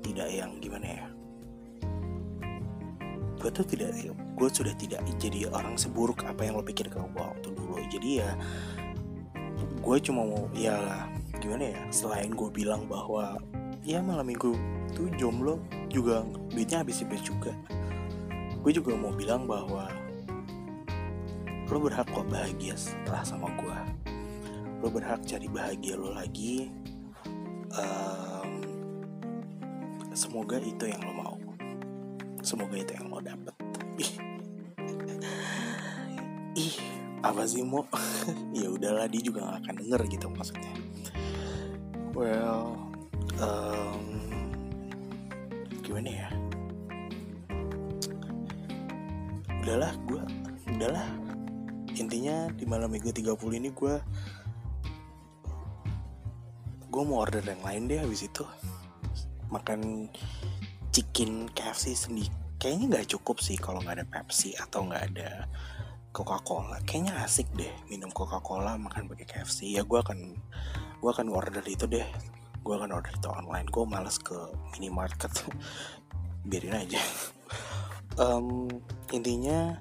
[0.00, 1.04] tidak yang gimana ya?
[3.42, 7.76] Gue tuh tidak gue sudah tidak jadi orang seburuk apa yang lo pikirkan waktu dulu.
[7.90, 8.30] Jadi ya
[9.82, 11.10] gue cuma mau ya
[11.42, 11.80] gimana ya?
[11.90, 13.42] Selain gue bilang bahwa
[13.82, 14.54] ya malam minggu
[14.94, 15.58] tuh jomblo
[15.90, 16.22] juga
[16.54, 17.50] duitnya habis-habis juga.
[18.62, 19.90] Gue juga mau bilang bahwa
[21.72, 24.02] lo berhak kok bahagia setelah sama gue
[24.82, 26.66] lo berhak cari bahagia lo lagi.
[27.70, 28.50] Um,
[30.10, 31.38] semoga itu yang lo mau.
[32.42, 33.54] Semoga itu yang lo dapet.
[36.58, 36.76] Ih.
[37.22, 37.86] Apa sih mau
[38.58, 40.74] ya udahlah dia juga gak akan denger gitu maksudnya.
[42.18, 42.74] Well
[43.38, 44.04] um,
[45.86, 46.28] gimana ya?
[49.62, 50.22] Udahlah gue
[50.74, 51.21] udahlah
[51.96, 53.94] intinya di malam minggu 30 ini gue
[56.92, 58.44] gue mau order yang lain deh habis itu.
[59.52, 60.08] Makan
[60.92, 65.50] chicken KFC sendiri kayaknya nggak cukup sih kalau nggak ada Pepsi atau nggak ada
[66.14, 66.78] Coca-Cola.
[66.86, 70.38] Kayaknya asik deh minum Coca-Cola makan pakai KFC ya gue akan
[71.02, 72.06] gue akan order itu deh.
[72.62, 73.66] Gue akan order itu online.
[73.66, 74.38] Gue males ke
[74.78, 75.34] minimarket.
[76.48, 77.02] Biarin aja.
[78.12, 78.68] Um,
[79.08, 79.80] intinya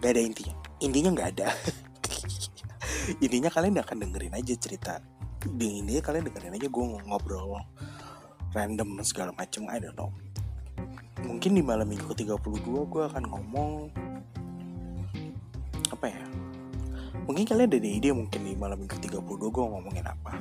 [0.00, 1.48] gak ada intinya intinya nggak ada.
[3.24, 5.00] Intinya kalian akan dengerin aja cerita.
[5.38, 7.62] Di ini kalian dengerin aja gue ngobrol
[8.52, 10.10] random segala macem I don't know.
[11.24, 13.70] Mungkin di malam minggu ke 32 gue akan ngomong
[15.92, 16.24] apa ya?
[17.26, 20.40] Mungkin kalian ada ide mungkin di malam minggu 32 gue ngomongin apa.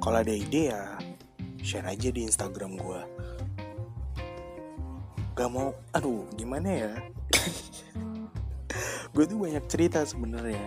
[0.00, 0.96] Kalau ada ide ya
[1.62, 3.00] share aja di instagram gue
[5.38, 6.92] gak mau aduh gimana ya
[9.18, 10.62] gue tuh banyak cerita sebenarnya.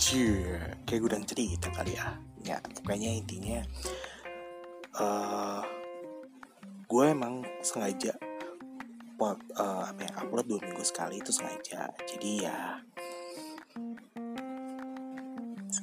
[0.00, 0.56] Cie
[0.88, 2.16] kayak gudang cerita kali ya.
[2.40, 3.60] Ya pokoknya intinya
[4.96, 5.60] uh,
[6.88, 8.16] gue emang sengaja
[9.20, 11.92] buat uh, apa ya, upload dua minggu sekali itu sengaja.
[12.08, 12.80] Jadi ya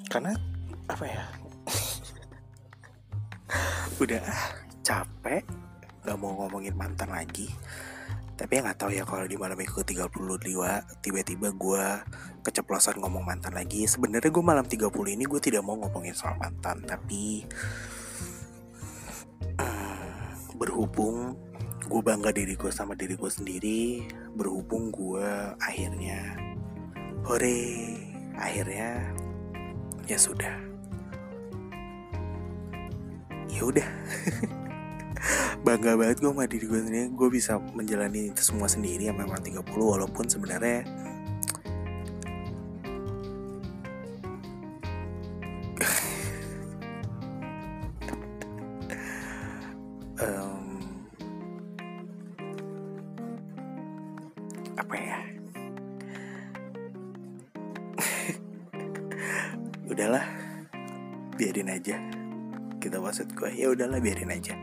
[0.10, 0.34] karena
[0.90, 1.26] apa ya
[4.02, 4.26] udah
[4.82, 5.46] capek
[6.02, 7.54] nggak mau ngomongin mantan lagi
[8.40, 10.16] tapi ya nggak tahu ya kalau di malam minggu 32
[11.04, 11.86] tiba-tiba gue
[12.40, 13.84] keceplosan ngomong mantan lagi.
[13.84, 17.44] Sebenarnya gue malam 30 ini gue tidak mau ngomongin soal mantan tapi
[19.60, 21.36] uh, berhubung
[21.84, 25.28] gue bangga diri gue sama diri gue sendiri berhubung gue
[25.60, 26.40] akhirnya
[27.28, 27.92] hore
[28.40, 29.04] akhirnya
[30.08, 30.56] ya sudah.
[33.52, 33.84] Ya udah
[35.60, 37.08] bangga banget gue sama diri gue sendiri.
[37.12, 40.80] Gue bisa menjalani itu semua sendiri sama orang 30 walaupun sebenarnya
[54.80, 54.96] apa ya?
[54.96, 55.20] ya?
[59.92, 60.24] Udahlah
[61.36, 62.00] biarin aja.
[62.80, 64.56] Kita maksud gue ya udahlah biarin aja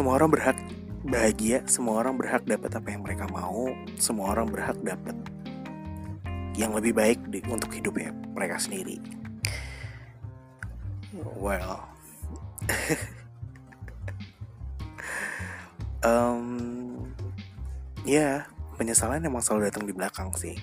[0.00, 0.56] semua orang berhak
[1.04, 3.68] bahagia semua orang berhak dapat apa yang mereka mau
[4.00, 5.12] semua orang berhak dapat
[6.56, 8.96] yang lebih baik di, untuk hidupnya mereka sendiri.
[11.36, 11.84] Well.
[16.00, 16.96] Um,
[18.08, 18.48] ya
[18.80, 20.56] penyesalan emang selalu datang di belakang sih.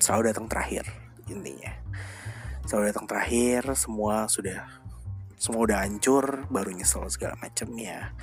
[0.00, 0.88] Selalu datang terakhir
[1.28, 1.68] intinya.
[2.64, 4.81] Selalu datang terakhir semua sudah
[5.42, 8.14] semua udah hancur baru nyesel segala macem ya.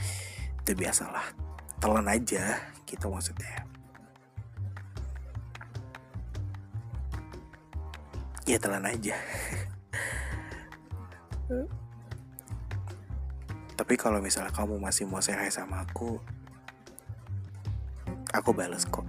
[0.63, 1.35] Itu biasalah.
[1.83, 2.55] Telan aja
[2.87, 3.67] gitu maksudnya.
[8.47, 9.19] Ya telan aja.
[13.75, 16.23] Tapi kalau misalnya kamu masih mau sehat sama aku
[18.31, 19.03] aku balas kok